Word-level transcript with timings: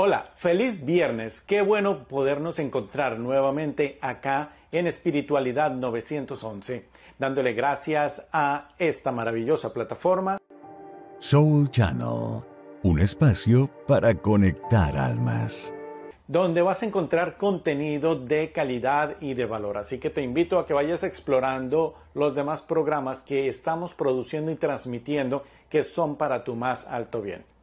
Hola, 0.00 0.30
feliz 0.32 0.84
viernes. 0.84 1.40
Qué 1.40 1.60
bueno 1.60 2.04
podernos 2.04 2.60
encontrar 2.60 3.18
nuevamente 3.18 3.98
acá 4.00 4.54
en 4.70 4.86
Espiritualidad 4.86 5.72
911, 5.72 6.86
dándole 7.18 7.52
gracias 7.52 8.28
a 8.30 8.68
esta 8.78 9.10
maravillosa 9.10 9.72
plataforma. 9.72 10.38
Soul 11.18 11.72
Channel, 11.72 12.44
un 12.84 13.00
espacio 13.00 13.68
para 13.88 14.14
conectar 14.14 14.96
almas. 14.96 15.74
Donde 16.28 16.62
vas 16.62 16.84
a 16.84 16.86
encontrar 16.86 17.36
contenido 17.36 18.14
de 18.14 18.52
calidad 18.52 19.16
y 19.20 19.34
de 19.34 19.46
valor. 19.46 19.78
Así 19.78 19.98
que 19.98 20.10
te 20.10 20.22
invito 20.22 20.60
a 20.60 20.66
que 20.68 20.74
vayas 20.74 21.02
explorando 21.02 21.96
los 22.14 22.36
demás 22.36 22.62
programas 22.62 23.22
que 23.22 23.48
estamos 23.48 23.94
produciendo 23.94 24.52
y 24.52 24.54
transmitiendo 24.54 25.42
que 25.68 25.82
son 25.82 26.14
para 26.14 26.44
tu 26.44 26.54
más 26.54 26.86
alto 26.86 27.20
bien. 27.20 27.57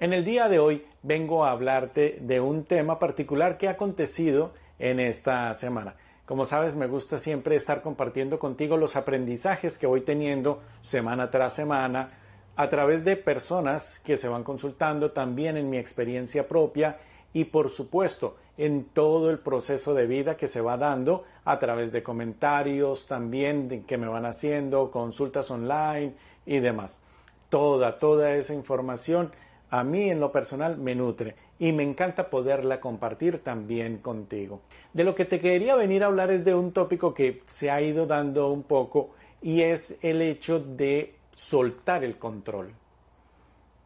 En 0.00 0.12
el 0.12 0.24
día 0.24 0.48
de 0.48 0.60
hoy 0.60 0.86
vengo 1.02 1.44
a 1.44 1.50
hablarte 1.50 2.18
de 2.20 2.40
un 2.40 2.62
tema 2.62 3.00
particular 3.00 3.58
que 3.58 3.66
ha 3.66 3.72
acontecido 3.72 4.52
en 4.78 5.00
esta 5.00 5.52
semana. 5.54 5.96
Como 6.24 6.44
sabes, 6.44 6.76
me 6.76 6.86
gusta 6.86 7.18
siempre 7.18 7.56
estar 7.56 7.82
compartiendo 7.82 8.38
contigo 8.38 8.76
los 8.76 8.94
aprendizajes 8.94 9.76
que 9.76 9.88
voy 9.88 10.02
teniendo 10.02 10.62
semana 10.82 11.32
tras 11.32 11.52
semana 11.52 12.12
a 12.54 12.68
través 12.68 13.04
de 13.04 13.16
personas 13.16 13.98
que 14.04 14.16
se 14.16 14.28
van 14.28 14.44
consultando, 14.44 15.10
también 15.10 15.56
en 15.56 15.68
mi 15.68 15.78
experiencia 15.78 16.46
propia 16.46 16.98
y 17.32 17.46
por 17.46 17.68
supuesto 17.68 18.36
en 18.56 18.84
todo 18.84 19.30
el 19.30 19.40
proceso 19.40 19.94
de 19.94 20.06
vida 20.06 20.36
que 20.36 20.46
se 20.46 20.60
va 20.60 20.76
dando 20.76 21.24
a 21.44 21.58
través 21.58 21.90
de 21.90 22.04
comentarios 22.04 23.08
también 23.08 23.82
que 23.84 23.98
me 23.98 24.06
van 24.06 24.26
haciendo, 24.26 24.92
consultas 24.92 25.50
online 25.50 26.14
y 26.46 26.60
demás. 26.60 27.02
Toda, 27.48 27.98
toda 27.98 28.36
esa 28.36 28.54
información 28.54 29.32
a 29.70 29.84
mí 29.84 30.10
en 30.10 30.20
lo 30.20 30.32
personal 30.32 30.78
me 30.78 30.94
nutre 30.94 31.34
y 31.58 31.72
me 31.72 31.82
encanta 31.82 32.30
poderla 32.30 32.80
compartir 32.80 33.42
también 33.42 33.98
contigo. 33.98 34.60
De 34.92 35.04
lo 35.04 35.14
que 35.14 35.24
te 35.24 35.40
quería 35.40 35.74
venir 35.74 36.02
a 36.02 36.06
hablar 36.06 36.30
es 36.30 36.44
de 36.44 36.54
un 36.54 36.72
tópico 36.72 37.12
que 37.14 37.42
se 37.44 37.70
ha 37.70 37.80
ido 37.80 38.06
dando 38.06 38.50
un 38.50 38.62
poco 38.62 39.10
y 39.42 39.62
es 39.62 39.98
el 40.02 40.22
hecho 40.22 40.60
de 40.60 41.14
soltar 41.34 42.04
el 42.04 42.18
control. 42.18 42.72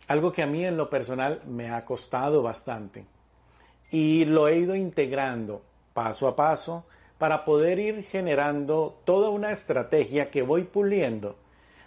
Algo 0.08 0.33
que 0.33 0.42
a 0.42 0.47
mí 0.47 0.64
en 0.64 0.77
lo 0.77 0.91
personal 0.91 1.42
me 1.47 1.70
ha 1.70 1.84
costado 1.84 2.42
bastante 2.42 3.05
y 3.91 4.25
lo 4.25 4.48
he 4.48 4.58
ido 4.58 4.75
integrando 4.75 5.62
paso 5.92 6.28
a 6.28 6.36
paso 6.36 6.84
para 7.19 7.44
poder 7.44 7.78
ir 7.78 8.03
generando 8.05 8.98
toda 9.05 9.30
una 9.30 9.53
estrategia 9.53 10.30
que 10.30 10.42
voy 10.42 10.64
puliendo 10.64 11.36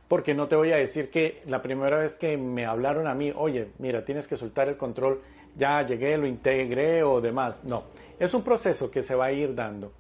porque 0.08 0.34
no 0.34 0.48
te 0.48 0.56
voy 0.56 0.72
a 0.72 0.78
decir 0.78 1.10
que 1.10 1.42
la 1.46 1.62
primera 1.62 1.98
vez 1.98 2.16
que 2.16 2.38
me 2.38 2.66
hablaron 2.66 3.08
a 3.08 3.16
mí, 3.16 3.34
oye, 3.36 3.70
mira, 3.80 4.06
tienes 4.06 4.28
que 4.28 4.38
soltar 4.38 4.70
el 4.70 4.78
control, 4.78 5.22
ya 5.56 5.82
llegué, 5.84 6.18
lo 6.18 6.28
integré 6.28 7.04
o 7.04 7.22
demás. 7.22 7.64
No, 7.64 7.84
es 8.20 8.34
un 8.34 8.44
proceso 8.44 8.92
que 8.92 9.02
se 9.02 9.16
va 9.16 9.26
a 9.26 9.32
ir 9.32 9.56
dando 9.56 9.92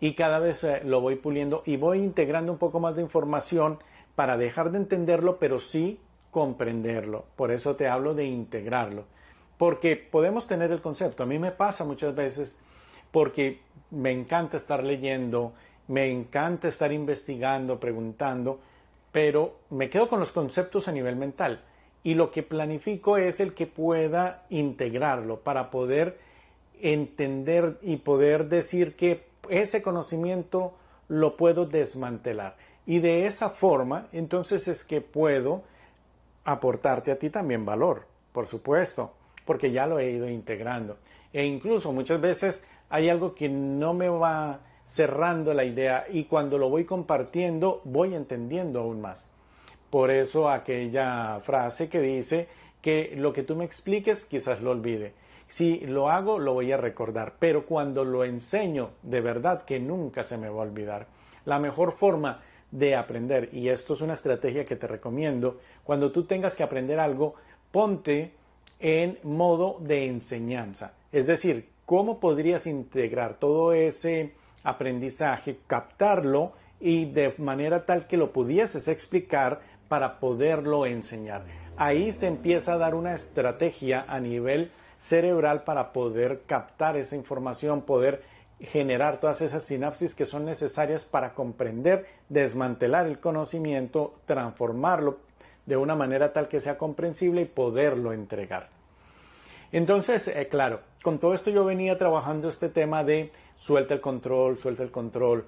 y 0.00 0.14
cada 0.14 0.40
vez 0.40 0.64
eh, 0.64 0.82
lo 0.84 1.00
voy 1.00 1.14
puliendo 1.14 1.62
y 1.64 1.76
voy 1.76 2.00
integrando 2.00 2.50
un 2.50 2.58
poco 2.58 2.80
más 2.80 2.96
de 2.96 3.02
información 3.02 3.78
para 4.16 4.36
dejar 4.36 4.72
de 4.72 4.78
entenderlo, 4.78 5.38
pero 5.38 5.60
sí 5.60 6.00
comprenderlo. 6.32 7.26
Por 7.36 7.52
eso 7.52 7.76
te 7.76 7.86
hablo 7.86 8.14
de 8.14 8.24
integrarlo, 8.24 9.04
porque 9.58 9.96
podemos 9.96 10.48
tener 10.48 10.72
el 10.72 10.80
concepto. 10.80 11.22
A 11.22 11.26
mí 11.26 11.38
me 11.38 11.52
pasa 11.52 11.84
muchas 11.84 12.16
veces 12.16 12.60
porque 13.12 13.60
me 13.92 14.10
encanta 14.10 14.56
estar 14.56 14.82
leyendo, 14.82 15.52
me 15.86 16.10
encanta 16.10 16.66
estar 16.66 16.90
investigando, 16.90 17.78
preguntando, 17.78 18.58
pero 19.12 19.58
me 19.70 19.90
quedo 19.90 20.08
con 20.08 20.18
los 20.18 20.32
conceptos 20.32 20.88
a 20.88 20.92
nivel 20.92 21.16
mental 21.16 21.62
y 22.02 22.14
lo 22.14 22.30
que 22.30 22.42
planifico 22.42 23.16
es 23.16 23.38
el 23.40 23.54
que 23.54 23.66
pueda 23.66 24.44
integrarlo 24.50 25.40
para 25.40 25.70
poder 25.70 26.18
entender 26.80 27.78
y 27.82 27.98
poder 27.98 28.48
decir 28.48 28.96
que 28.96 29.24
ese 29.48 29.82
conocimiento 29.82 30.74
lo 31.08 31.36
puedo 31.36 31.66
desmantelar. 31.66 32.56
Y 32.86 32.98
de 32.98 33.26
esa 33.26 33.50
forma, 33.50 34.08
entonces 34.12 34.66
es 34.66 34.84
que 34.84 35.00
puedo 35.00 35.62
aportarte 36.44 37.12
a 37.12 37.18
ti 37.18 37.30
también 37.30 37.64
valor, 37.64 38.06
por 38.32 38.48
supuesto, 38.48 39.12
porque 39.44 39.70
ya 39.70 39.86
lo 39.86 40.00
he 40.00 40.10
ido 40.10 40.28
integrando. 40.28 40.96
E 41.32 41.44
incluso 41.44 41.92
muchas 41.92 42.20
veces 42.20 42.64
hay 42.90 43.08
algo 43.08 43.34
que 43.34 43.48
no 43.48 43.94
me 43.94 44.08
va 44.08 44.60
cerrando 44.84 45.54
la 45.54 45.64
idea 45.64 46.06
y 46.10 46.24
cuando 46.24 46.58
lo 46.58 46.68
voy 46.68 46.84
compartiendo 46.84 47.80
voy 47.84 48.14
entendiendo 48.14 48.80
aún 48.80 49.00
más. 49.00 49.30
Por 49.90 50.10
eso 50.10 50.48
aquella 50.48 51.38
frase 51.40 51.88
que 51.88 52.00
dice 52.00 52.48
que 52.80 53.14
lo 53.16 53.32
que 53.32 53.42
tú 53.42 53.56
me 53.56 53.64
expliques 53.64 54.24
quizás 54.24 54.60
lo 54.60 54.70
olvide. 54.70 55.14
Si 55.48 55.80
lo 55.80 56.08
hago 56.10 56.38
lo 56.38 56.54
voy 56.54 56.72
a 56.72 56.78
recordar, 56.78 57.34
pero 57.38 57.66
cuando 57.66 58.04
lo 58.04 58.24
enseño 58.24 58.90
de 59.02 59.20
verdad 59.20 59.64
que 59.64 59.80
nunca 59.80 60.24
se 60.24 60.38
me 60.38 60.48
va 60.48 60.62
a 60.62 60.66
olvidar. 60.66 61.06
La 61.44 61.58
mejor 61.58 61.92
forma 61.92 62.40
de 62.70 62.96
aprender, 62.96 63.50
y 63.52 63.68
esto 63.68 63.92
es 63.92 64.00
una 64.00 64.14
estrategia 64.14 64.64
que 64.64 64.76
te 64.76 64.86
recomiendo, 64.86 65.58
cuando 65.84 66.10
tú 66.10 66.24
tengas 66.24 66.56
que 66.56 66.62
aprender 66.62 66.98
algo, 66.98 67.34
ponte 67.70 68.32
en 68.80 69.18
modo 69.22 69.76
de 69.80 70.06
enseñanza. 70.06 70.94
Es 71.12 71.26
decir, 71.26 71.68
¿cómo 71.84 72.18
podrías 72.18 72.66
integrar 72.66 73.34
todo 73.34 73.74
ese 73.74 74.32
aprendizaje, 74.62 75.58
captarlo 75.66 76.52
y 76.80 77.06
de 77.06 77.34
manera 77.38 77.86
tal 77.86 78.06
que 78.06 78.16
lo 78.16 78.32
pudieses 78.32 78.88
explicar 78.88 79.60
para 79.88 80.18
poderlo 80.18 80.86
enseñar. 80.86 81.44
Ahí 81.76 82.12
se 82.12 82.26
empieza 82.26 82.74
a 82.74 82.78
dar 82.78 82.94
una 82.94 83.14
estrategia 83.14 84.04
a 84.08 84.20
nivel 84.20 84.70
cerebral 84.98 85.64
para 85.64 85.92
poder 85.92 86.42
captar 86.46 86.96
esa 86.96 87.16
información, 87.16 87.82
poder 87.82 88.22
generar 88.60 89.18
todas 89.18 89.40
esas 89.40 89.64
sinapsis 89.64 90.14
que 90.14 90.24
son 90.24 90.44
necesarias 90.44 91.04
para 91.04 91.34
comprender, 91.34 92.06
desmantelar 92.28 93.06
el 93.06 93.18
conocimiento, 93.18 94.14
transformarlo 94.26 95.18
de 95.66 95.76
una 95.76 95.94
manera 95.94 96.32
tal 96.32 96.48
que 96.48 96.60
sea 96.60 96.78
comprensible 96.78 97.42
y 97.42 97.46
poderlo 97.46 98.12
entregar. 98.12 98.81
Entonces, 99.72 100.28
eh, 100.28 100.48
claro, 100.48 100.80
con 101.02 101.18
todo 101.18 101.32
esto 101.32 101.50
yo 101.50 101.64
venía 101.64 101.96
trabajando 101.96 102.48
este 102.48 102.68
tema 102.68 103.04
de 103.04 103.32
suelta 103.56 103.94
el 103.94 104.00
control, 104.00 104.58
suelta 104.58 104.82
el 104.82 104.90
control 104.90 105.46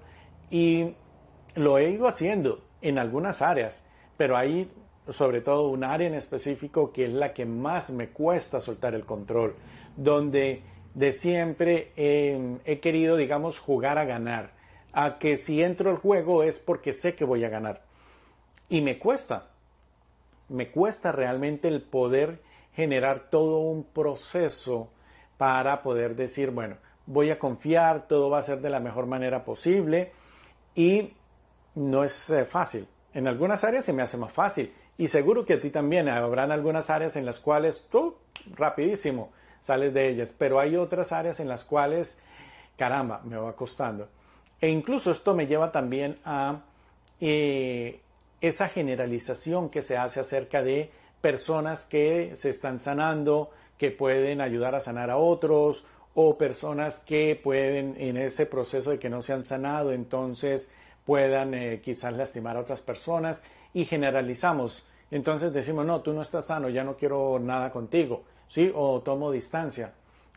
y 0.50 0.94
lo 1.54 1.78
he 1.78 1.90
ido 1.90 2.08
haciendo 2.08 2.64
en 2.80 2.98
algunas 2.98 3.42
áreas, 3.42 3.84
pero 4.16 4.36
hay 4.36 4.70
sobre 5.10 5.42
todo 5.42 5.68
un 5.68 5.84
área 5.84 6.08
en 6.08 6.14
específico 6.14 6.90
que 6.92 7.04
es 7.04 7.12
la 7.12 7.34
que 7.34 7.44
más 7.44 7.90
me 7.90 8.08
cuesta 8.08 8.60
soltar 8.60 8.94
el 8.94 9.04
control, 9.04 9.54
donde 9.96 10.62
de 10.94 11.12
siempre 11.12 11.92
he 11.96 12.80
querido, 12.80 13.16
digamos, 13.16 13.58
jugar 13.58 13.98
a 13.98 14.04
ganar, 14.04 14.52
a 14.92 15.18
que 15.18 15.36
si 15.36 15.62
entro 15.62 15.91
al 15.91 15.96
juego 15.96 16.42
es 16.42 16.58
porque 16.58 16.92
sé 16.92 17.14
que 17.14 17.24
voy 17.24 17.44
a 17.44 17.50
ganar. 17.50 17.82
Y 18.68 18.80
me 18.80 18.98
cuesta, 18.98 19.50
me 20.48 20.70
cuesta 20.70 21.12
realmente 21.12 21.68
el 21.68 21.82
poder 21.82 22.41
generar 22.74 23.30
todo 23.30 23.58
un 23.58 23.84
proceso 23.84 24.90
para 25.36 25.82
poder 25.82 26.16
decir, 26.16 26.50
bueno, 26.50 26.76
voy 27.06 27.30
a 27.30 27.38
confiar, 27.38 28.08
todo 28.08 28.30
va 28.30 28.38
a 28.38 28.42
ser 28.42 28.60
de 28.60 28.70
la 28.70 28.80
mejor 28.80 29.06
manera 29.06 29.44
posible 29.44 30.12
y 30.74 31.12
no 31.74 32.04
es 32.04 32.30
eh, 32.30 32.44
fácil. 32.44 32.86
En 33.12 33.28
algunas 33.28 33.64
áreas 33.64 33.84
se 33.84 33.92
me 33.92 34.02
hace 34.02 34.16
más 34.16 34.32
fácil 34.32 34.72
y 34.96 35.08
seguro 35.08 35.44
que 35.44 35.54
a 35.54 35.60
ti 35.60 35.70
también 35.70 36.08
habrán 36.08 36.52
algunas 36.52 36.90
áreas 36.90 37.16
en 37.16 37.26
las 37.26 37.40
cuales 37.40 37.86
tú 37.90 38.16
rapidísimo 38.52 39.32
sales 39.60 39.94
de 39.94 40.08
ellas, 40.08 40.34
pero 40.36 40.60
hay 40.60 40.76
otras 40.76 41.12
áreas 41.12 41.41
en 41.41 41.48
las 41.48 41.64
cuales, 41.64 42.20
caramba, 42.76 43.22
me 43.24 43.36
va 43.36 43.56
costando. 43.56 44.08
E 44.60 44.68
incluso 44.68 45.10
esto 45.10 45.34
me 45.34 45.46
lleva 45.46 45.72
también 45.72 46.18
a 46.24 46.64
eh, 47.20 48.00
esa 48.41 48.68
generalización 48.68 49.70
que 49.70 49.82
se 49.82 49.97
hace 49.97 50.20
acerca 50.20 50.62
de 50.62 50.91
personas 51.24 51.86
que 51.86 52.36
se 52.36 52.50
están 52.50 52.78
sanando, 52.78 53.48
que 53.78 53.91
pueden 53.91 54.42
ayudar 54.42 54.74
a 54.74 54.80
sanar 54.80 55.09
a 55.09 55.16
otros, 55.16 55.86
o 56.12 56.36
personas 56.36 57.00
que 57.00 57.41
pueden 57.42 57.94
en 57.97 58.18
ese 58.18 58.44
proceso 58.44 58.91
de 58.91 58.98
que 58.98 59.09
no 59.09 59.22
se 59.22 59.32
han 59.32 59.47
sanado, 59.47 59.92
entonces 59.92 60.71
puedan 61.06 61.54
eh, 61.54 61.80
quizás 61.82 62.12
lastimar 62.12 62.59
a 62.59 62.60
otras 62.60 62.82
personas 62.82 63.42
y 63.72 63.86
generalizamos. 63.86 64.84
Entonces 65.10 65.54
decimos, 65.54 65.86
no, 65.86 66.03
tú 66.03 66.12
no 66.12 66.21
estás 66.21 66.48
sano, 66.48 66.68
ya 66.68 66.84
no 66.84 66.94
quiero 66.94 67.38
nada 67.38 67.70
contigo, 67.70 68.24
¿sí? 68.47 68.70
O 68.74 69.00
tomo 69.00 69.32
distancia. 69.32 69.94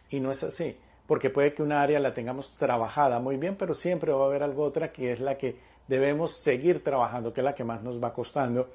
Y 0.10 0.22
no 0.22 0.31
es 0.31 0.42
así, 0.42 0.78
porque 1.06 1.30
puede 1.30 1.54
que 1.54 1.63
una 1.63 1.81
área 1.81 2.00
la 2.00 2.13
tengamos 2.13 2.51
trabajada 2.51 3.19
muy 3.19 3.36
bien, 3.36 3.57
pero 3.57 3.74
siempre 3.74 4.13
va 4.13 4.24
a 4.24 4.28
haber 4.28 4.42
algo 4.42 4.63
otra 4.63 4.94
que 4.94 5.12
es 5.12 5.19
la 5.19 5.38
que 5.38 5.57
debemos 5.90 6.31
seguir 6.31 6.81
trabajando, 6.81 7.33
que 7.33 7.42
es 7.42 7.45
la 7.45 7.56
que 7.56 7.66
más 7.66 7.83
nos 7.83 8.01
va 8.01 8.13
costando 8.13 8.69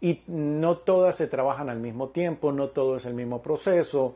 y 0.00 0.22
no 0.26 0.78
todas 0.78 1.16
se 1.16 1.26
trabajan 1.26 1.70
al 1.70 1.78
mismo 1.78 2.08
tiempo, 2.08 2.52
no 2.52 2.68
todo 2.68 2.96
es 2.96 3.06
el 3.06 3.14
mismo 3.14 3.42
proceso. 3.42 4.14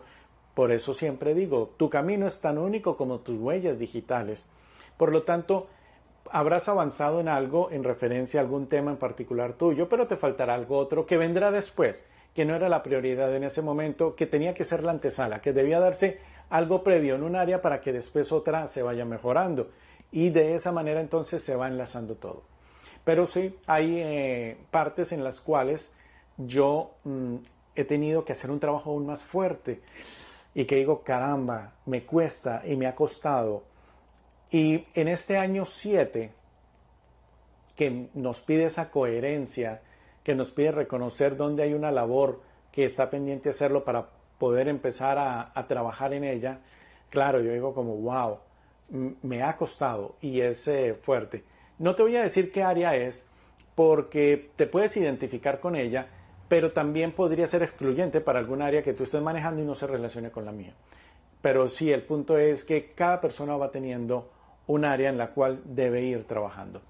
Por 0.55 0.73
eso 0.73 0.93
siempre 0.93 1.35
digo, 1.35 1.71
tu 1.77 1.89
camino 1.89 2.27
es 2.27 2.41
tan 2.41 2.59
único 2.59 2.97
como 2.97 3.21
tus 3.21 3.39
huellas 3.39 3.79
digitales. 3.79 4.51
Por 4.97 5.13
lo 5.13 5.23
tanto, 5.23 5.69
habrás 6.31 6.69
avanzado 6.69 7.21
en 7.21 7.29
algo 7.29 7.71
en 7.71 7.85
referencia 7.85 8.41
a 8.41 8.43
algún 8.43 8.67
tema 8.67 8.91
en 8.91 8.99
particular 8.99 9.55
tuyo, 9.55 9.89
pero 9.89 10.07
te 10.07 10.17
faltará 10.17 10.55
algo 10.55 10.77
otro 10.77 11.07
que 11.07 11.17
vendrá 11.17 11.51
después, 11.51 12.09
que 12.35 12.45
no 12.45 12.55
era 12.55 12.69
la 12.69 12.83
prioridad 12.83 13.35
en 13.35 13.45
ese 13.45 13.63
momento, 13.63 14.15
que 14.15 14.27
tenía 14.27 14.55
que 14.55 14.65
ser 14.65 14.83
la 14.83 14.93
antesala, 14.93 15.41
que 15.41 15.53
debía 15.53 15.81
darse 15.81 16.21
algo 16.51 16.83
previo 16.83 17.15
en 17.15 17.23
un 17.23 17.37
área 17.37 17.63
para 17.63 17.81
que 17.81 17.93
después 17.93 18.33
otra 18.33 18.67
se 18.67 18.83
vaya 18.83 19.05
mejorando. 19.05 19.71
Y 20.13 20.31
de 20.31 20.55
esa 20.55 20.73
manera 20.73 21.01
entonces 21.01 21.43
se 21.43 21.57
va 21.57 21.69
enlazando 21.69 22.17
todo. 22.17 22.43
Pero 23.05 23.27
sí, 23.27 23.59
hay 23.67 23.99
eh, 23.99 24.59
partes 24.71 25.13
en 25.13 25.25
las 25.25 25.41
cuales 25.41 25.95
yo 26.37 26.93
mm, 27.05 27.37
he 27.75 27.85
tenido 27.85 28.25
que 28.25 28.33
hacer 28.33 28.51
un 28.51 28.61
trabajo 28.61 28.91
aún 28.91 29.07
más 29.07 29.23
fuerte 29.23 29.81
y 30.55 30.65
que 30.65 30.77
digo, 30.77 31.03
caramba, 31.03 31.75
me 31.87 32.05
cuesta 32.05 32.63
y 32.65 32.77
me 32.77 32.87
ha 32.87 32.95
costado. 32.95 33.65
Y 34.51 34.87
en 34.95 35.09
este 35.09 35.39
año 35.39 35.65
7, 35.65 36.33
que 37.77 38.09
nos 38.15 38.43
pide 38.43 38.65
esa 38.65 38.91
coherencia, 38.91 39.81
que 40.23 40.35
nos 40.35 40.51
pide 40.51 40.73
reconocer 40.73 41.37
dónde 41.37 41.63
hay 41.63 41.75
una 41.75 41.91
labor 41.91 42.41
que 42.73 42.85
está 42.85 43.11
pendiente 43.11 43.51
hacerlo 43.51 43.85
para 43.85 44.09
poder 44.39 44.69
empezar 44.69 45.19
a, 45.19 45.67
trabajar 45.67 46.13
en 46.13 46.25
ella, 46.25 46.61
claro, 47.11 47.41
yo 47.41 47.53
digo 47.53 47.75
como, 47.75 47.95
wow, 47.97 48.39
me 49.23 49.43
ha 49.43 49.57
costado 49.57 50.17
y 50.21 50.41
es 50.41 50.67
eh, 50.67 50.95
fuerte. 51.01 51.45
No 51.81 51.97
te 51.97 52.03
voy 52.03 52.15
a 52.15 52.23
decir 52.23 52.53
qué 52.53 52.63
área 52.63 52.95
es, 52.95 53.27
porque 53.75 54.51
te 54.55 54.67
puedes 54.67 54.97
identificar 54.97 55.59
con 55.59 55.75
ella, 55.75 56.09
pero 56.49 56.73
también 56.73 57.13
podría 57.13 57.47
ser 57.47 57.63
excluyente 57.63 58.21
para 58.21 58.39
algún 58.39 58.61
área 58.61 58.83
que 58.83 58.93
tú 58.93 59.03
estés 59.03 59.23
manejando 59.23 59.63
y 59.63 59.65
no 59.65 59.75
se 59.75 59.87
relacione 59.87 60.31
con 60.31 60.45
la 60.45 60.53
mía. 60.53 60.75
Pero 61.41 61.69
sí, 61.69 61.91
el 61.91 62.03
punto 62.03 62.37
es 62.37 62.65
que 62.65 62.93
cada 62.93 63.21
persona 63.21 63.57
va 63.57 63.71
teniendo 63.71 64.31
un 64.67 64.85
área 64.85 65.09
en 65.09 65.19
la 65.19 65.31
cual 65.31 65.63
debe 65.65 66.03
ir 66.03 66.25
trabajando. 66.25 66.83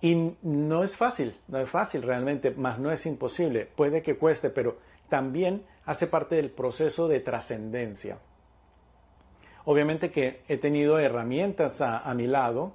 Y 0.00 0.36
no 0.40 0.82
es 0.82 0.96
fácil, 0.96 1.36
no 1.46 1.58
es 1.58 1.68
fácil 1.68 2.02
realmente, 2.02 2.52
más 2.52 2.78
no 2.78 2.90
es 2.90 3.04
imposible. 3.04 3.66
Puede 3.66 4.02
que 4.02 4.16
cueste, 4.16 4.48
pero 4.48 4.78
también 5.10 5.64
hace 5.84 6.06
parte 6.06 6.36
del 6.36 6.50
proceso 6.50 7.08
de 7.08 7.20
trascendencia. 7.20 8.18
Obviamente 9.66 10.10
que 10.10 10.40
he 10.48 10.56
tenido 10.56 10.98
herramientas 10.98 11.82
a, 11.82 12.12
mi 12.14 12.26
lado 12.26 12.72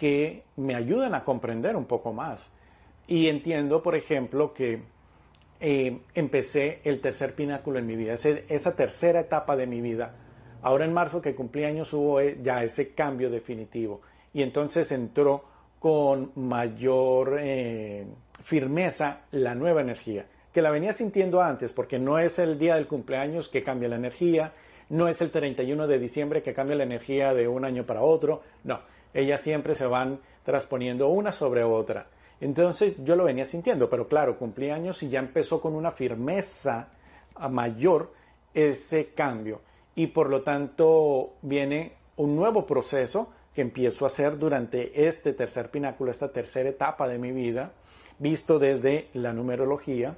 que 0.00 0.44
me 0.56 0.74
ayudan 0.74 1.14
a 1.14 1.24
comprender 1.24 1.76
un 1.76 1.84
poco 1.84 2.14
más. 2.14 2.54
Y 3.06 3.28
entiendo, 3.28 3.82
por 3.82 3.94
ejemplo, 3.94 4.54
que 4.54 4.80
eh, 5.60 6.00
empecé 6.14 6.80
el 6.84 7.02
tercer 7.02 7.34
pináculo 7.34 7.78
en 7.78 7.86
mi 7.86 7.96
vida, 7.96 8.14
esa 8.14 8.74
tercera 8.74 9.20
etapa 9.20 9.56
de 9.56 9.66
mi 9.66 9.82
vida. 9.82 10.14
Ahora 10.62 10.86
en 10.86 10.94
marzo 10.94 11.20
que 11.20 11.34
cumplí 11.34 11.64
años 11.64 11.92
hubo 11.92 12.18
eh, 12.18 12.38
ya 12.42 12.64
ese 12.64 12.94
cambio 12.94 13.28
definitivo. 13.28 14.00
Y 14.32 14.40
entonces 14.40 14.90
entró 14.90 15.44
con 15.78 16.32
mayor 16.34 17.36
eh, 17.38 18.06
firmeza 18.42 19.26
la 19.32 19.54
nueva 19.54 19.82
energía, 19.82 20.24
que 20.50 20.62
la 20.62 20.70
venía 20.70 20.94
sintiendo 20.94 21.42
antes, 21.42 21.74
porque 21.74 21.98
no 21.98 22.18
es 22.18 22.38
el 22.38 22.58
día 22.58 22.76
del 22.76 22.86
cumpleaños 22.86 23.50
que 23.50 23.62
cambia 23.62 23.90
la 23.90 23.96
energía, 23.96 24.54
no 24.88 25.08
es 25.08 25.20
el 25.20 25.30
31 25.30 25.86
de 25.86 25.98
diciembre 25.98 26.42
que 26.42 26.54
cambia 26.54 26.76
la 26.76 26.84
energía 26.84 27.34
de 27.34 27.48
un 27.48 27.66
año 27.66 27.84
para 27.84 28.00
otro, 28.00 28.40
no, 28.64 28.80
ellas 29.14 29.40
siempre 29.40 29.74
se 29.74 29.86
van 29.86 30.20
transponiendo 30.44 31.08
una 31.08 31.32
sobre 31.32 31.64
otra. 31.64 32.06
Entonces 32.40 32.96
yo 33.04 33.16
lo 33.16 33.24
venía 33.24 33.44
sintiendo, 33.44 33.90
pero 33.90 34.08
claro, 34.08 34.38
cumplí 34.38 34.70
años 34.70 35.02
y 35.02 35.10
ya 35.10 35.18
empezó 35.18 35.60
con 35.60 35.74
una 35.74 35.90
firmeza 35.90 36.88
mayor 37.50 38.12
ese 38.54 39.12
cambio. 39.12 39.60
Y 39.94 40.08
por 40.08 40.30
lo 40.30 40.42
tanto 40.42 41.34
viene 41.42 41.94
un 42.16 42.36
nuevo 42.36 42.66
proceso 42.66 43.32
que 43.54 43.60
empiezo 43.60 44.04
a 44.04 44.08
hacer 44.08 44.38
durante 44.38 45.06
este 45.06 45.32
tercer 45.32 45.70
pináculo, 45.70 46.10
esta 46.10 46.32
tercera 46.32 46.68
etapa 46.68 47.08
de 47.08 47.18
mi 47.18 47.32
vida, 47.32 47.72
visto 48.18 48.58
desde 48.58 49.08
la 49.12 49.32
numerología. 49.32 50.16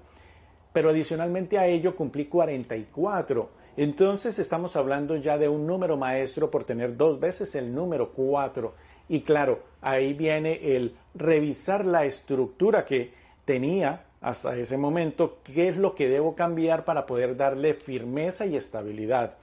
Pero 0.72 0.90
adicionalmente 0.90 1.58
a 1.58 1.66
ello 1.66 1.96
cumplí 1.96 2.26
44 2.26 3.61
entonces 3.76 4.38
estamos 4.38 4.76
hablando 4.76 5.16
ya 5.16 5.38
de 5.38 5.48
un 5.48 5.66
número 5.66 5.96
maestro 5.96 6.50
por 6.50 6.64
tener 6.64 6.96
dos 6.96 7.20
veces 7.20 7.54
el 7.54 7.74
número 7.74 8.10
4. 8.10 8.74
Y 9.08 9.22
claro, 9.22 9.60
ahí 9.80 10.12
viene 10.12 10.76
el 10.76 10.96
revisar 11.14 11.84
la 11.84 12.04
estructura 12.04 12.84
que 12.84 13.12
tenía 13.44 14.04
hasta 14.20 14.56
ese 14.56 14.76
momento, 14.76 15.38
qué 15.42 15.68
es 15.68 15.76
lo 15.76 15.94
que 15.94 16.08
debo 16.08 16.36
cambiar 16.36 16.84
para 16.84 17.06
poder 17.06 17.36
darle 17.36 17.74
firmeza 17.74 18.46
y 18.46 18.56
estabilidad. 18.56 19.36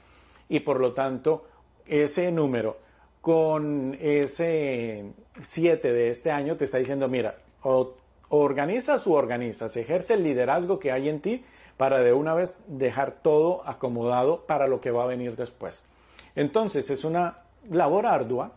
Y 0.47 0.61
por 0.61 0.79
lo 0.79 0.93
tanto, 0.93 1.45
ese 1.85 2.31
número 2.31 2.77
con 3.21 3.97
ese 3.99 5.05
7 5.41 5.91
de 5.91 6.09
este 6.09 6.31
año 6.31 6.55
te 6.55 6.63
está 6.65 6.77
diciendo, 6.77 7.09
mira, 7.09 7.37
o 7.61 7.93
organizas 8.29 9.05
o 9.07 9.11
organizas, 9.13 9.75
ejerce 9.75 10.13
el 10.13 10.23
liderazgo 10.23 10.79
que 10.79 10.91
hay 10.91 11.09
en 11.09 11.19
ti 11.19 11.43
para 11.77 11.99
de 11.99 12.13
una 12.13 12.33
vez 12.33 12.63
dejar 12.67 13.21
todo 13.21 13.67
acomodado 13.67 14.45
para 14.45 14.67
lo 14.67 14.81
que 14.81 14.91
va 14.91 15.03
a 15.03 15.07
venir 15.07 15.35
después. 15.35 15.85
Entonces 16.35 16.89
es 16.89 17.03
una 17.03 17.39
labor 17.69 18.05
ardua 18.05 18.53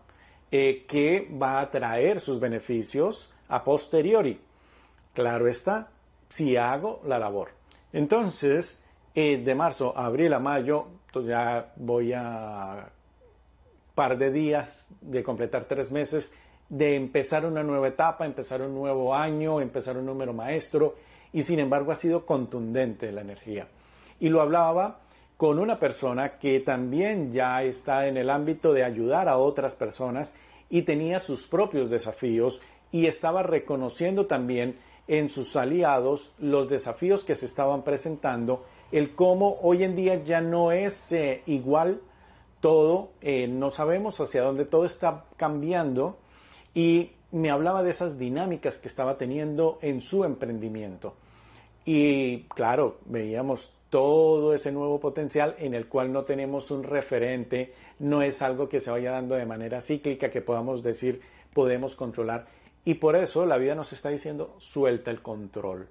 eh, 0.50 0.84
que 0.88 1.28
va 1.40 1.60
a 1.60 1.70
traer 1.70 2.20
sus 2.20 2.38
beneficios 2.38 3.32
a 3.48 3.64
posteriori. 3.64 4.40
Claro 5.14 5.48
está, 5.48 5.90
si 6.28 6.56
hago 6.56 7.00
la 7.06 7.18
labor. 7.18 7.50
Entonces, 7.92 8.84
eh, 9.14 9.38
de 9.38 9.54
marzo 9.54 9.96
a 9.96 10.06
abril 10.06 10.32
a 10.32 10.38
mayo, 10.38 10.86
pues 11.12 11.26
ya 11.26 11.72
voy 11.76 12.12
a 12.12 12.90
par 13.94 14.16
de 14.16 14.30
días 14.30 14.94
de 15.00 15.22
completar 15.22 15.66
tres 15.66 15.90
meses, 15.90 16.34
de 16.72 16.96
empezar 16.96 17.44
una 17.44 17.62
nueva 17.62 17.88
etapa, 17.88 18.24
empezar 18.24 18.62
un 18.62 18.74
nuevo 18.74 19.14
año, 19.14 19.60
empezar 19.60 19.98
un 19.98 20.06
número 20.06 20.32
maestro, 20.32 20.94
y 21.30 21.42
sin 21.42 21.58
embargo 21.58 21.92
ha 21.92 21.96
sido 21.96 22.24
contundente 22.24 23.12
la 23.12 23.20
energía. 23.20 23.68
Y 24.18 24.30
lo 24.30 24.40
hablaba 24.40 25.00
con 25.36 25.58
una 25.58 25.78
persona 25.78 26.38
que 26.38 26.60
también 26.60 27.30
ya 27.30 27.62
está 27.62 28.06
en 28.06 28.16
el 28.16 28.30
ámbito 28.30 28.72
de 28.72 28.84
ayudar 28.84 29.28
a 29.28 29.36
otras 29.36 29.76
personas 29.76 30.34
y 30.70 30.82
tenía 30.82 31.18
sus 31.18 31.46
propios 31.46 31.90
desafíos 31.90 32.62
y 32.90 33.04
estaba 33.04 33.42
reconociendo 33.42 34.24
también 34.26 34.78
en 35.08 35.28
sus 35.28 35.56
aliados 35.56 36.32
los 36.38 36.70
desafíos 36.70 37.22
que 37.22 37.34
se 37.34 37.44
estaban 37.44 37.82
presentando, 37.82 38.64
el 38.92 39.14
cómo 39.14 39.58
hoy 39.60 39.84
en 39.84 39.94
día 39.94 40.24
ya 40.24 40.40
no 40.40 40.72
es 40.72 41.12
eh, 41.12 41.42
igual 41.44 42.00
todo, 42.60 43.10
eh, 43.20 43.46
no 43.46 43.68
sabemos 43.68 44.18
hacia 44.20 44.42
dónde 44.42 44.64
todo 44.64 44.86
está 44.86 45.26
cambiando 45.36 46.16
y 46.74 47.12
me 47.30 47.50
hablaba 47.50 47.82
de 47.82 47.90
esas 47.90 48.18
dinámicas 48.18 48.78
que 48.78 48.88
estaba 48.88 49.18
teniendo 49.18 49.78
en 49.82 50.00
su 50.00 50.24
emprendimiento. 50.24 51.14
Y 51.84 52.42
claro, 52.44 52.98
veíamos 53.06 53.74
todo 53.90 54.54
ese 54.54 54.72
nuevo 54.72 55.00
potencial 55.00 55.54
en 55.58 55.74
el 55.74 55.86
cual 55.86 56.12
no 56.12 56.24
tenemos 56.24 56.70
un 56.70 56.82
referente, 56.82 57.74
no 57.98 58.22
es 58.22 58.40
algo 58.40 58.68
que 58.68 58.80
se 58.80 58.90
vaya 58.90 59.12
dando 59.12 59.34
de 59.34 59.46
manera 59.46 59.80
cíclica 59.80 60.30
que 60.30 60.40
podamos 60.40 60.82
decir 60.82 61.20
podemos 61.52 61.96
controlar. 61.96 62.46
Y 62.84 62.94
por 62.94 63.16
eso 63.16 63.46
la 63.46 63.58
vida 63.58 63.74
nos 63.74 63.92
está 63.92 64.08
diciendo 64.08 64.54
suelta 64.58 65.10
el 65.10 65.20
control, 65.20 65.88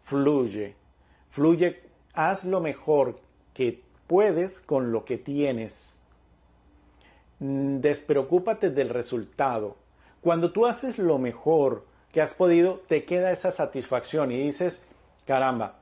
fluye, 0.00 0.76
fluye, 1.26 1.80
haz 2.12 2.44
lo 2.44 2.60
mejor 2.60 3.18
que 3.52 3.82
puedes 4.06 4.60
con 4.60 4.92
lo 4.92 5.04
que 5.04 5.18
tienes. 5.18 6.02
Despreocúpate 7.40 8.70
del 8.70 8.88
resultado. 8.88 9.76
Cuando 10.24 10.52
tú 10.52 10.64
haces 10.64 10.98
lo 10.98 11.18
mejor 11.18 11.84
que 12.10 12.22
has 12.22 12.32
podido, 12.32 12.80
te 12.88 13.04
queda 13.04 13.30
esa 13.30 13.50
satisfacción 13.50 14.32
y 14.32 14.38
dices, 14.38 14.82
caramba, 15.26 15.80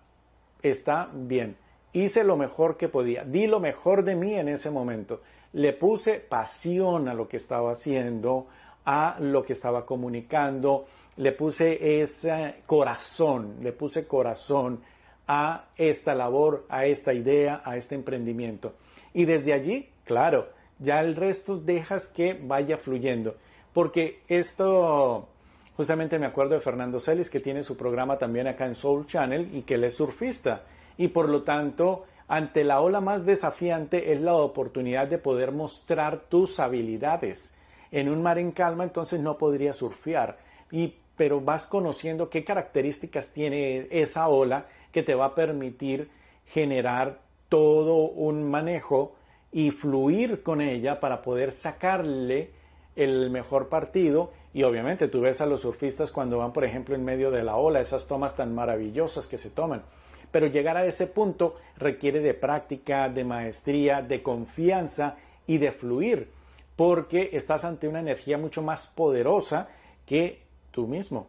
está 0.62 1.08
bien. 1.14 1.56
Hice 1.92 2.24
lo 2.24 2.36
mejor 2.36 2.76
que 2.76 2.88
podía, 2.88 3.22
di 3.22 3.46
lo 3.46 3.60
mejor 3.60 4.02
de 4.02 4.16
mí 4.16 4.34
en 4.34 4.48
ese 4.48 4.72
momento. 4.72 5.20
Le 5.52 5.72
puse 5.72 6.18
pasión 6.18 7.08
a 7.08 7.14
lo 7.14 7.28
que 7.28 7.36
estaba 7.36 7.70
haciendo, 7.70 8.48
a 8.84 9.16
lo 9.20 9.44
que 9.44 9.52
estaba 9.52 9.86
comunicando, 9.86 10.86
le 11.18 11.30
puse 11.30 12.02
ese 12.02 12.62
corazón, 12.66 13.58
le 13.62 13.72
puse 13.72 14.08
corazón 14.08 14.80
a 15.28 15.66
esta 15.76 16.16
labor, 16.16 16.66
a 16.68 16.86
esta 16.86 17.12
idea, 17.12 17.62
a 17.64 17.76
este 17.76 17.94
emprendimiento. 17.94 18.72
Y 19.14 19.24
desde 19.24 19.52
allí, 19.52 19.88
claro, 20.02 20.48
ya 20.80 21.00
el 21.00 21.14
resto 21.14 21.58
dejas 21.58 22.08
que 22.08 22.34
vaya 22.34 22.76
fluyendo, 22.76 23.36
porque 23.72 24.22
esto 24.28 25.28
Justamente 25.76 26.18
me 26.18 26.26
acuerdo 26.26 26.54
de 26.54 26.60
Fernando 26.60 27.00
Celis, 27.00 27.30
que 27.30 27.40
tiene 27.40 27.62
su 27.62 27.76
programa 27.76 28.18
también 28.18 28.46
acá 28.46 28.66
en 28.66 28.74
Soul 28.74 29.06
Channel 29.06 29.54
y 29.54 29.62
que 29.62 29.74
él 29.74 29.84
es 29.84 29.96
surfista. 29.96 30.64
Y 30.98 31.08
por 31.08 31.28
lo 31.28 31.42
tanto, 31.42 32.04
ante 32.28 32.62
la 32.62 32.80
ola 32.80 33.00
más 33.00 33.24
desafiante 33.24 34.12
es 34.12 34.20
la 34.20 34.34
oportunidad 34.34 35.08
de 35.08 35.18
poder 35.18 35.50
mostrar 35.52 36.28
tus 36.28 36.60
habilidades. 36.60 37.58
En 37.90 38.10
un 38.10 38.22
mar 38.22 38.38
en 38.38 38.52
calma 38.52 38.84
entonces 38.84 39.20
no 39.20 39.38
podría 39.38 39.72
surfear, 39.72 40.38
y, 40.70 40.94
pero 41.16 41.40
vas 41.40 41.66
conociendo 41.66 42.28
qué 42.30 42.44
características 42.44 43.32
tiene 43.32 43.88
esa 43.90 44.28
ola 44.28 44.66
que 44.92 45.02
te 45.02 45.14
va 45.14 45.26
a 45.26 45.34
permitir 45.34 46.10
generar 46.46 47.20
todo 47.48 47.96
un 47.96 48.50
manejo 48.50 49.14
y 49.50 49.70
fluir 49.70 50.42
con 50.42 50.60
ella 50.60 51.00
para 51.00 51.22
poder 51.22 51.50
sacarle 51.50 52.50
el 52.96 53.30
mejor 53.30 53.68
partido 53.68 54.32
y 54.54 54.64
obviamente 54.64 55.08
tú 55.08 55.22
ves 55.22 55.40
a 55.40 55.46
los 55.46 55.62
surfistas 55.62 56.12
cuando 56.12 56.38
van, 56.38 56.52
por 56.52 56.64
ejemplo, 56.64 56.94
en 56.94 57.04
medio 57.04 57.30
de 57.30 57.42
la 57.42 57.56
ola, 57.56 57.80
esas 57.80 58.06
tomas 58.06 58.36
tan 58.36 58.54
maravillosas 58.54 59.26
que 59.26 59.38
se 59.38 59.50
toman. 59.50 59.82
Pero 60.30 60.46
llegar 60.46 60.76
a 60.76 60.84
ese 60.84 61.06
punto 61.06 61.56
requiere 61.76 62.20
de 62.20 62.34
práctica, 62.34 63.08
de 63.08 63.24
maestría, 63.24 64.02
de 64.02 64.22
confianza 64.22 65.16
y 65.46 65.58
de 65.58 65.72
fluir, 65.72 66.30
porque 66.76 67.30
estás 67.32 67.64
ante 67.64 67.88
una 67.88 68.00
energía 68.00 68.38
mucho 68.38 68.62
más 68.62 68.86
poderosa 68.86 69.68
que 70.06 70.42
tú 70.70 70.86
mismo. 70.86 71.28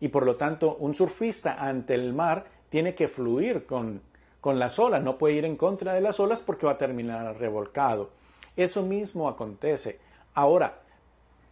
Y 0.00 0.08
por 0.08 0.26
lo 0.26 0.36
tanto, 0.36 0.76
un 0.76 0.94
surfista 0.94 1.54
ante 1.54 1.94
el 1.94 2.12
mar 2.12 2.46
tiene 2.68 2.94
que 2.94 3.08
fluir 3.08 3.64
con, 3.64 4.02
con 4.40 4.58
las 4.58 4.78
olas, 4.78 5.02
no 5.02 5.16
puede 5.16 5.36
ir 5.36 5.44
en 5.46 5.56
contra 5.56 5.94
de 5.94 6.02
las 6.02 6.20
olas 6.20 6.42
porque 6.42 6.66
va 6.66 6.72
a 6.72 6.78
terminar 6.78 7.38
revolcado. 7.38 8.10
Eso 8.56 8.82
mismo 8.82 9.28
acontece. 9.28 9.98
Ahora, 10.34 10.80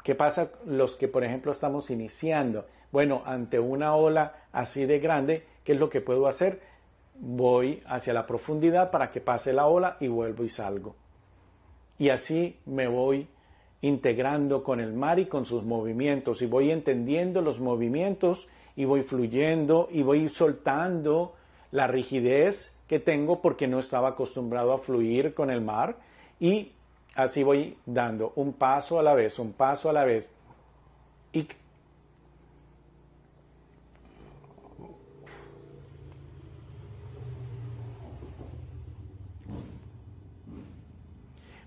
¿qué 0.03 0.15
pasa 0.15 0.51
los 0.67 0.97
que, 0.97 1.09
por 1.09 1.25
ejemplo, 1.25 1.53
estamos 1.53 1.91
iniciando? 1.91 2.67
Bueno, 2.91 3.23
ante 3.25 3.59
una 3.59 3.95
ola 3.95 4.47
así 4.53 4.87
de 4.87 4.99
grande, 4.99 5.47
¿qué 5.65 5.73
es 5.73 5.81
lo 5.81 5.89
que 5.89 6.01
puedo 6.01 6.27
hacer? 6.27 6.61
Voy 7.15 7.83
hacia 7.87 8.13
la 8.13 8.27
profundidad 8.27 8.91
para 8.91 9.11
que 9.11 9.21
pase 9.21 9.53
la 9.53 9.67
ola 9.67 9.97
y 10.01 10.09
vuelvo 10.09 10.43
y 10.45 10.49
salgo. 10.49 10.97
Y 11.99 12.09
así 12.09 12.59
me 12.67 12.89
voy 12.89 13.29
integrando 13.81 14.65
con 14.65 14.81
el 14.81 14.93
mar 14.93 15.19
y 15.19 15.27
con 15.27 15.45
sus 15.45 15.65
movimientos 15.65 16.43
y 16.43 16.47
voy 16.47 16.71
entendiendo 16.71 17.41
los 17.41 17.61
movimientos 17.61 18.49
y 18.77 18.85
voy 18.85 19.03
fluyendo 19.03 19.89
y 19.91 20.03
voy 20.03 20.29
soltando 20.29 21.35
la 21.71 21.87
rigidez 21.87 22.77
que 22.87 23.01
tengo 23.01 23.41
porque 23.41 23.69
no 23.69 23.79
estaba 23.79 24.11
acostumbrado 24.11 24.73
a 24.73 24.79
fluir 24.79 25.35
con 25.35 25.51
el 25.51 25.61
mar 25.61 25.97
y 26.39 26.73
Así 27.15 27.43
voy 27.43 27.77
dando 27.85 28.33
un 28.37 28.55
paso 28.55 28.99
a 28.99 29.03
la 29.03 29.15
vez, 29.15 29.39
un 29.39 29.53
paso 29.53 29.91
a 29.91 29.93
la 29.93 30.05
vez. 30.05 30.35
Y 31.33 31.47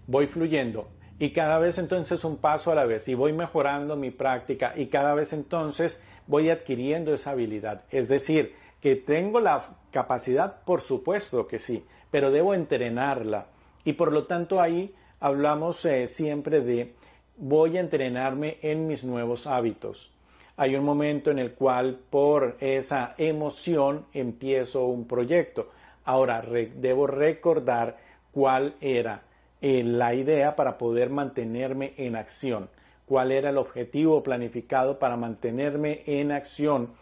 voy 0.07 0.27
fluyendo 0.27 0.87
y 1.17 1.31
cada 1.31 1.59
vez 1.59 1.77
entonces 1.77 2.23
un 2.25 2.37
paso 2.37 2.71
a 2.71 2.75
la 2.75 2.85
vez 2.85 3.07
y 3.07 3.15
voy 3.15 3.33
mejorando 3.33 3.95
mi 3.95 4.11
práctica 4.11 4.73
y 4.75 4.87
cada 4.87 5.15
vez 5.15 5.33
entonces 5.33 6.03
voy 6.27 6.49
adquiriendo 6.49 7.13
esa 7.13 7.31
habilidad. 7.31 7.83
Es 7.89 8.07
decir, 8.07 8.55
que 8.81 8.95
tengo 8.95 9.39
la 9.39 9.63
capacidad, 9.91 10.61
por 10.63 10.81
supuesto 10.81 11.47
que 11.47 11.59
sí, 11.59 11.85
pero 12.11 12.31
debo 12.31 12.53
entrenarla 12.53 13.47
y 13.83 13.93
por 13.93 14.11
lo 14.11 14.25
tanto 14.25 14.61
ahí 14.61 14.93
hablamos 15.19 15.83
eh, 15.85 16.07
siempre 16.07 16.61
de 16.61 16.93
voy 17.37 17.77
a 17.77 17.81
entrenarme 17.81 18.57
en 18.61 18.87
mis 18.87 19.03
nuevos 19.03 19.47
hábitos. 19.47 20.13
Hay 20.57 20.75
un 20.75 20.85
momento 20.85 21.31
en 21.31 21.39
el 21.39 21.53
cual 21.53 21.99
por 22.09 22.55
esa 22.61 23.13
emoción 23.17 24.05
empiezo 24.13 24.85
un 24.85 25.05
proyecto. 25.05 25.69
Ahora 26.05 26.41
debo 26.41 27.07
recordar 27.07 27.97
cuál 28.31 28.75
era 28.79 29.23
eh, 29.61 29.83
la 29.83 30.13
idea 30.13 30.55
para 30.55 30.77
poder 30.77 31.09
mantenerme 31.09 31.93
en 31.97 32.15
acción, 32.15 32.69
cuál 33.05 33.31
era 33.31 33.49
el 33.49 33.57
objetivo 33.57 34.23
planificado 34.23 34.97
para 34.97 35.17
mantenerme 35.17 36.03
en 36.05 36.31
acción 36.31 36.93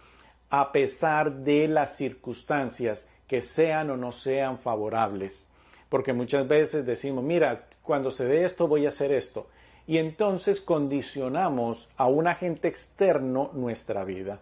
a 0.49 0.71
pesar 0.71 1.31
de 1.37 1.67
las 1.67 1.97
circunstancias 1.97 3.09
que 3.27 3.41
sean 3.41 3.89
o 3.89 3.97
no 3.97 4.11
sean 4.11 4.57
favorables 4.57 5.52
porque 5.93 6.11
muchas 6.11 6.47
veces 6.47 6.87
decimos, 6.87 7.23
mira, 7.23 7.67
cuando 7.83 8.09
se 8.09 8.25
dé 8.25 8.45
esto 8.45 8.67
voy 8.67 8.85
a 8.85 8.87
hacer 8.87 9.11
esto. 9.11 9.45
Y 9.85 9.99
entonces 9.99 10.59
condicionamos 10.59 11.87
a 11.97 12.07
un 12.07 12.25
agente 12.25 12.67
externo 12.67 13.51
nuestra 13.53 14.03
vida. 14.03 14.39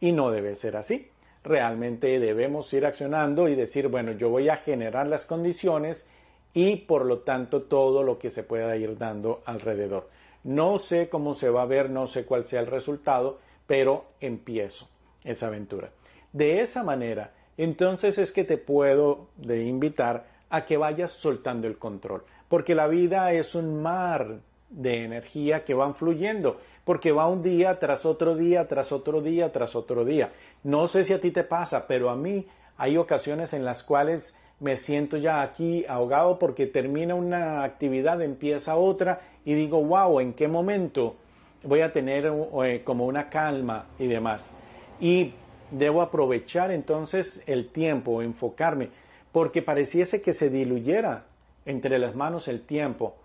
Y 0.00 0.12
no 0.12 0.30
debe 0.30 0.54
ser 0.54 0.76
así. 0.76 1.08
Realmente 1.42 2.20
debemos 2.20 2.70
ir 2.74 2.84
accionando 2.84 3.48
y 3.48 3.54
decir, 3.54 3.88
bueno, 3.88 4.12
yo 4.12 4.28
voy 4.28 4.50
a 4.50 4.58
generar 4.58 5.06
las 5.06 5.24
condiciones 5.24 6.04
y 6.52 6.76
por 6.76 7.06
lo 7.06 7.20
tanto 7.20 7.62
todo 7.62 8.02
lo 8.02 8.18
que 8.18 8.28
se 8.28 8.42
pueda 8.42 8.76
ir 8.76 8.98
dando 8.98 9.40
alrededor. 9.46 10.10
No 10.44 10.76
sé 10.76 11.08
cómo 11.08 11.32
se 11.32 11.48
va 11.48 11.62
a 11.62 11.64
ver, 11.64 11.88
no 11.88 12.06
sé 12.06 12.26
cuál 12.26 12.44
sea 12.44 12.60
el 12.60 12.66
resultado, 12.66 13.38
pero 13.66 14.04
empiezo 14.20 14.90
esa 15.24 15.46
aventura. 15.46 15.88
De 16.34 16.60
esa 16.60 16.82
manera, 16.82 17.32
entonces 17.56 18.18
es 18.18 18.30
que 18.30 18.44
te 18.44 18.58
puedo 18.58 19.28
de 19.38 19.64
invitar 19.64 20.31
a 20.52 20.66
que 20.66 20.76
vayas 20.76 21.10
soltando 21.10 21.66
el 21.66 21.78
control, 21.78 22.24
porque 22.46 22.74
la 22.74 22.86
vida 22.86 23.32
es 23.32 23.54
un 23.54 23.80
mar 23.82 24.40
de 24.68 25.04
energía 25.04 25.64
que 25.64 25.72
van 25.72 25.94
fluyendo, 25.94 26.60
porque 26.84 27.10
va 27.10 27.26
un 27.26 27.42
día 27.42 27.78
tras 27.78 28.04
otro 28.04 28.36
día, 28.36 28.68
tras 28.68 28.92
otro 28.92 29.22
día, 29.22 29.50
tras 29.50 29.74
otro 29.74 30.04
día. 30.04 30.30
No 30.62 30.86
sé 30.88 31.04
si 31.04 31.14
a 31.14 31.20
ti 31.22 31.30
te 31.30 31.42
pasa, 31.42 31.86
pero 31.86 32.10
a 32.10 32.16
mí 32.16 32.46
hay 32.76 32.98
ocasiones 32.98 33.54
en 33.54 33.64
las 33.64 33.82
cuales 33.82 34.38
me 34.60 34.76
siento 34.76 35.16
ya 35.16 35.40
aquí 35.40 35.86
ahogado 35.88 36.38
porque 36.38 36.66
termina 36.66 37.14
una 37.14 37.64
actividad, 37.64 38.20
empieza 38.20 38.76
otra 38.76 39.22
y 39.46 39.54
digo, 39.54 39.82
wow, 39.82 40.20
¿en 40.20 40.34
qué 40.34 40.48
momento 40.48 41.16
voy 41.62 41.80
a 41.80 41.94
tener 41.94 42.30
eh, 42.62 42.82
como 42.84 43.06
una 43.06 43.30
calma 43.30 43.86
y 43.98 44.06
demás? 44.06 44.54
Y 45.00 45.32
debo 45.70 46.02
aprovechar 46.02 46.70
entonces 46.70 47.42
el 47.46 47.68
tiempo, 47.68 48.20
enfocarme 48.20 48.90
porque 49.32 49.62
pareciese 49.62 50.22
que 50.22 50.32
se 50.32 50.50
diluyera 50.50 51.24
entre 51.64 51.98
las 51.98 52.14
manos 52.14 52.48
el 52.48 52.62
tiempo, 52.62 53.16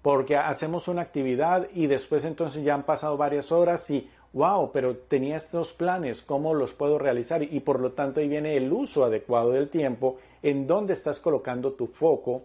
porque 0.00 0.36
hacemos 0.36 0.88
una 0.88 1.02
actividad 1.02 1.68
y 1.74 1.88
después 1.88 2.24
entonces 2.24 2.62
ya 2.62 2.74
han 2.74 2.84
pasado 2.84 3.16
varias 3.16 3.50
horas 3.50 3.90
y 3.90 4.08
wow, 4.32 4.70
pero 4.70 4.96
tenía 4.96 5.36
estos 5.36 5.72
planes, 5.72 6.22
¿cómo 6.22 6.54
los 6.54 6.74
puedo 6.74 6.98
realizar? 6.98 7.42
Y 7.42 7.60
por 7.60 7.80
lo 7.80 7.92
tanto 7.92 8.20
ahí 8.20 8.28
viene 8.28 8.56
el 8.56 8.72
uso 8.72 9.04
adecuado 9.04 9.50
del 9.50 9.68
tiempo, 9.68 10.18
en 10.42 10.66
dónde 10.66 10.92
estás 10.92 11.20
colocando 11.20 11.72
tu 11.72 11.86
foco. 11.86 12.44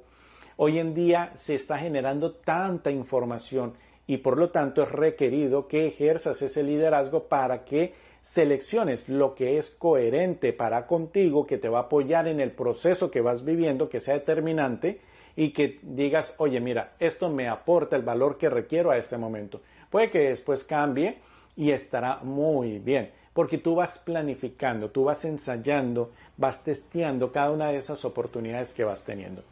Hoy 0.58 0.80
en 0.80 0.94
día 0.94 1.32
se 1.36 1.54
está 1.54 1.78
generando 1.78 2.34
tanta 2.34 2.92
información 2.92 3.74
y 4.08 4.18
por 4.18 4.38
lo 4.38 4.50
tanto 4.50 4.84
es 4.84 4.92
requerido 4.92 5.68
que 5.68 5.88
ejerzas 5.88 6.42
ese 6.42 6.63
liderazgo 6.63 7.24
para 7.25 7.63
que 7.66 7.94
selecciones 8.22 9.10
lo 9.10 9.34
que 9.36 9.58
es 9.58 9.72
coherente 9.72 10.54
para 10.54 10.86
contigo, 10.86 11.48
que 11.48 11.58
te 11.58 11.70
va 11.70 11.80
a 11.80 11.84
apoyar 11.84 12.28
en 12.28 12.40
el 12.40 12.51
proceso 12.51 13.10
que 13.10 13.22
vas 13.22 13.44
viviendo, 13.44 13.90
que 13.90 14.00
sea 14.00 14.13
determinante 14.13 15.01
y 15.36 15.51
que 15.51 15.80
digas, 15.82 16.36
oye, 16.38 16.60
mira, 16.60 16.94
esto 17.00 17.30
me 17.30 17.48
aporta 17.48 17.96
el 17.96 18.04
valor 18.04 18.38
que 18.38 18.50
requiero 18.50 18.92
a 18.92 18.98
este 18.98 19.18
momento. 19.18 19.62
Puede 19.90 20.10
que 20.10 20.30
después 20.30 20.63
cambie 20.63 21.18
y 21.56 21.72
estará 21.72 22.18
muy 22.18 22.80
bien, 22.80 23.12
porque 23.34 23.58
tú 23.58 23.75
vas 23.75 23.98
planificando, 23.98 24.92
tú 24.92 25.06
vas 25.06 25.25
ensayando, 25.25 26.12
vas 26.38 26.63
testeando 26.63 27.32
cada 27.32 27.51
una 27.51 27.72
de 27.72 27.78
esas 27.78 28.06
oportunidades 28.06 28.74
que 28.74 28.84
vas 28.84 29.04
teniendo. 29.04 29.44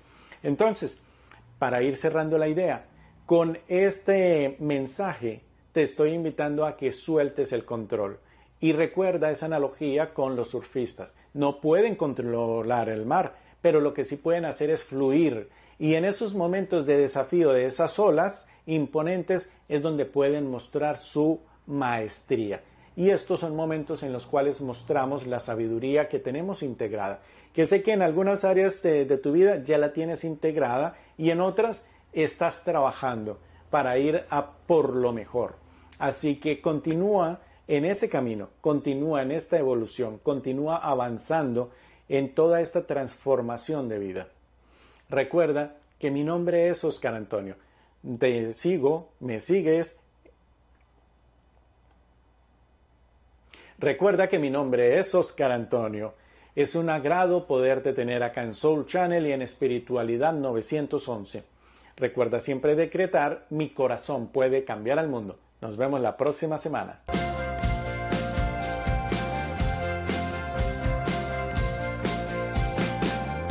Entonces, 0.43 1.01
para 1.57 1.81
ir 1.81 1.95
cerrando 1.95 2.37
la 2.37 2.47
idea, 2.47 2.85
con 3.25 3.57
este 3.67 4.55
mensaje 4.59 5.41
te 5.71 5.83
estoy 5.83 6.11
invitando 6.11 6.65
a 6.65 6.77
que 6.77 6.91
sueltes 6.91 7.51
el 7.51 7.65
control 7.65 8.19
y 8.59 8.73
recuerda 8.73 9.31
esa 9.31 9.45
analogía 9.45 10.13
con 10.13 10.35
los 10.35 10.49
surfistas. 10.49 11.15
No 11.33 11.61
pueden 11.61 11.95
controlar 11.95 12.89
el 12.89 13.05
mar, 13.05 13.35
pero 13.61 13.79
lo 13.79 13.93
que 13.93 14.03
sí 14.03 14.17
pueden 14.17 14.45
hacer 14.45 14.69
es 14.69 14.83
fluir. 14.83 15.49
Y 15.77 15.95
en 15.95 16.05
esos 16.05 16.35
momentos 16.35 16.85
de 16.85 16.97
desafío 16.97 17.51
de 17.53 17.65
esas 17.65 17.99
olas 17.99 18.49
imponentes 18.65 19.51
es 19.69 19.81
donde 19.81 20.05
pueden 20.05 20.49
mostrar 20.49 20.97
su 20.97 21.39
maestría. 21.67 22.61
Y 22.95 23.11
estos 23.11 23.39
son 23.39 23.55
momentos 23.55 24.03
en 24.03 24.11
los 24.11 24.25
cuales 24.25 24.59
mostramos 24.59 25.25
la 25.25 25.39
sabiduría 25.39 26.09
que 26.09 26.19
tenemos 26.19 26.63
integrada. 26.63 27.21
Que 27.53 27.65
sé 27.65 27.81
que 27.81 27.93
en 27.93 28.01
algunas 28.01 28.43
áreas 28.43 28.81
de, 28.83 29.05
tu 29.17 29.31
vida 29.31 29.63
ya 29.63 29.77
la 29.77 29.93
tienes 29.93 30.25
integrada 30.25 30.97
y 31.17 31.29
en 31.29 31.39
otras 31.39 31.85
estás 32.11 32.65
trabajando 32.65 33.39
para 33.69 33.97
ir 33.97 34.25
a 34.29 34.51
por 34.67 34.95
lo 34.95 35.13
mejor. 35.13 35.55
Así 35.97 36.41
que 36.41 36.59
continúa 36.59 37.39
en 37.69 37.85
ese 37.85 38.09
camino, 38.09 38.49
continúa 38.61 39.21
en 39.21 39.31
esta 39.31 39.59
evolución, 39.59 40.17
continúa 40.17 40.77
avanzando 40.77 41.69
en 42.09 42.33
toda 42.33 42.61
esta 42.61 42.87
transformación 42.87 43.87
de 43.87 43.99
vida. 43.99 44.27
Recuerda 45.07 45.75
que 45.99 46.09
mi 46.09 46.23
nombre 46.23 46.69
es 46.69 46.83
Oscar 46.83 47.13
Antonio. 47.13 47.57
Te 48.17 48.53
sigo, 48.53 49.09
me 49.19 49.39
sigues. 49.39 49.99
Recuerda 53.77 54.29
que 54.29 54.39
mi 54.39 54.49
nombre 54.49 54.97
es 54.97 55.13
Oscar 55.13 55.51
Antonio. 55.51 56.15
Es 56.55 56.73
un 56.73 56.89
agrado 56.89 57.45
poderte 57.45 57.93
tener 57.93 58.23
acá 58.23 58.41
en 58.41 58.55
Soul 58.55 58.87
Channel 58.87 59.27
y 59.27 59.31
en 59.31 59.43
Espiritualidad 59.43 60.33
911. 60.33 61.43
Recuerda 61.97 62.39
siempre 62.39 62.73
decretar, 62.73 63.45
mi 63.51 63.69
corazón 63.69 64.29
puede 64.29 64.63
cambiar 64.63 64.97
al 64.97 65.07
mundo. 65.07 65.37
Nos 65.61 65.77
vemos 65.77 66.01
la 66.01 66.17
próxima 66.17 66.57
semana. 66.57 67.01